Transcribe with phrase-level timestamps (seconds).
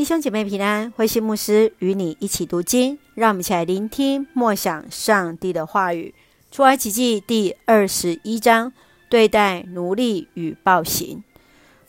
[0.00, 6.14] 弟兄姐妹平安，慧馨牧师与你一起读经，让我们一起来聆听默想上帝的话语。
[6.50, 8.72] 出埃及记第二十一章，
[9.10, 11.22] 对待奴隶与暴行。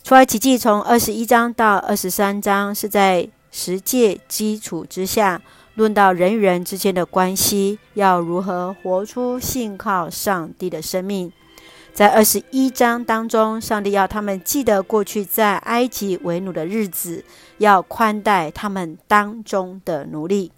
[0.04, 5.42] 出埃及记从二十一章到二十三章，是在十诫基础之下，
[5.76, 11.32] 论到人与人之间的关系，要如何活出信靠上帝的生命。
[11.94, 17.24] 在二十一章当中，上帝要他们记得过去在埃及为奴的日子，
[17.58, 20.52] 要宽待他们当中的奴隶。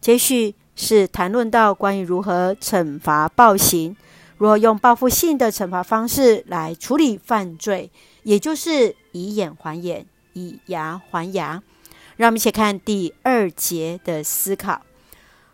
[0.00, 3.94] 接续是谈论到关于如何惩罚暴行，
[4.38, 7.90] 如何用报复性的惩罚方式来处理犯罪，
[8.22, 11.62] 也就是以眼还眼，以牙还牙。
[12.16, 14.80] 让我们一起看第二节的思考。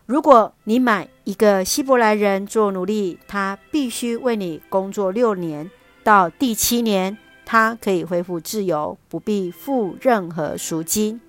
[0.09, 5.71] 如果你买一个希伯来人做奴隶，他必须为你工作六年，
[6.03, 11.21] 到第七年，他可以恢复自由，不必付任何赎金。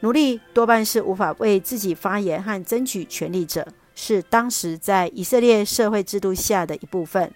[0.00, 7.32] 奴隶多半是无法为自己发言和争取权利者，是当时在以色列社会制度下的一部分。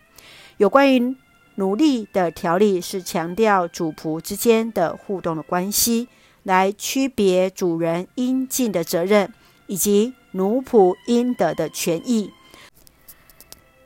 [0.57, 1.15] 有关于
[1.55, 6.09] 奴隶的条例是强调主仆之间的互动的关系，
[6.43, 9.33] 来区别主人应尽的责任，
[9.69, 12.33] 以及奴仆应得的权益。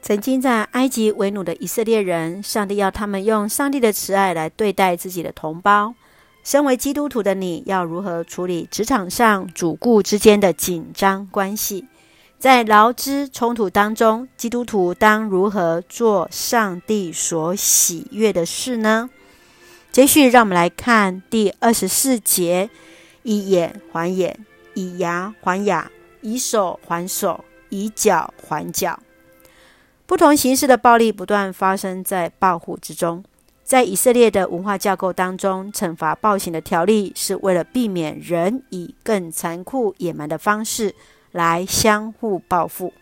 [0.03, 5.95] 曾经在埃及为奴的以色列人，上帝要他们用上帝的慈爱来对待自己的同胞。
[6.43, 11.87] 身为基督徒的你，要如何处理职场上主顾之间的紧张关系？
[12.39, 19.09] 在劳资冲突当中，基督徒当如何做上帝所喜悦的事呢？
[19.91, 22.69] 接续，让我们来看第二十四节：
[23.23, 25.91] 以眼还眼，以牙还牙。
[26.25, 28.99] 以手还手，以脚还脚。
[30.07, 33.23] 不同形式的暴力不断发生在报复之中。
[33.63, 40.95] 在以色列的文化架构当中，惩罚暴行的条例是为了避免人以更残酷野蛮的方式
[41.33, 42.93] 来相互报复。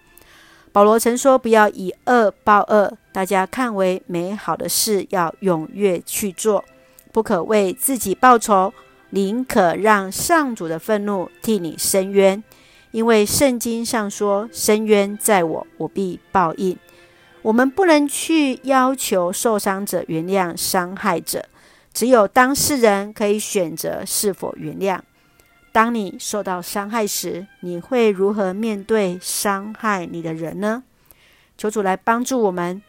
[0.70, 6.64] 保罗曾说：“不要以恶报恶，大家看为美好的事，要踊跃去做，
[7.12, 8.72] 不可为自己报仇，
[9.10, 12.42] 宁可让上主的愤怒替你伸冤。”
[12.92, 16.78] 因为圣经上说：“深渊在我，我必报应。”
[17.42, 21.44] 我们不能去要求受伤者原谅伤害者，
[21.92, 25.00] 只有当事人可以选择是否原谅。
[25.72, 30.84] 当你受到伤害时，你会如何面对伤害你的人呢？
[31.58, 32.80] 求主来帮助我们。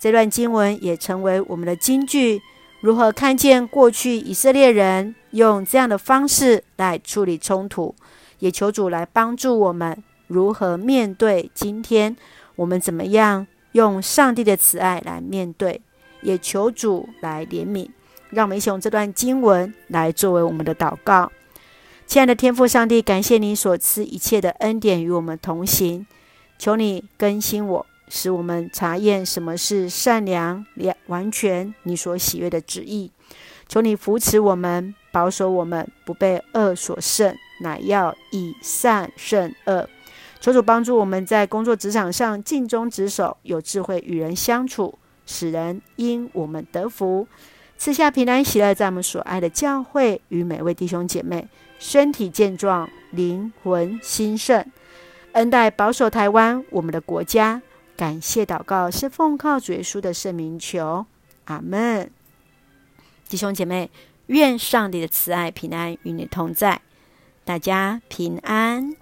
[0.00, 2.40] 这段经文也成为我们的金句：
[2.80, 7.94] 如何看见过去以色列人用这样的方式来处理冲突？
[8.40, 12.16] 也求主来帮助我们如何面对今天，
[12.56, 15.80] 我们怎么样用上帝的慈爱来面对？
[16.22, 17.88] 也求主来怜悯，
[18.28, 21.32] 让我们一起用这段经文来作为我们的祷告。
[22.06, 26.06] 亲爱的天父上帝，感谢你所赐一切的恩典与我们同行，
[26.58, 30.66] 求你更新我，使我们查验什么是善良、
[31.06, 33.10] 完全你所喜悦的旨意。
[33.68, 37.34] 求你扶持我们，保守我们，不被恶所胜。
[37.60, 39.88] 乃要以善胜恶，
[40.40, 47.26] 求主帮助我们在工作职场上尽忠职守，有智慧与人相处，使人因我们得福，
[47.78, 51.48] 赐下平安喜乐，在我们所爱的教会与每位弟兄姐妹
[51.78, 54.64] 身体健壮，灵魂兴盛，
[55.32, 57.62] 恩待保守台湾我们的国家。
[57.96, 61.04] 感谢祷告是奉靠主耶稣的圣名求，
[61.44, 62.10] 阿门。
[63.28, 63.90] 弟兄姐妹，
[64.26, 66.80] 愿上帝的慈爱平安与你同在。
[67.50, 68.99] 大家平安。